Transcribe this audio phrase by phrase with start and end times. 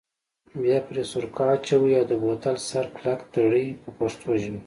[0.61, 4.59] بیا پرې سرکه اچوئ او د بوتل سر کلک تړئ په پښتو ژبه.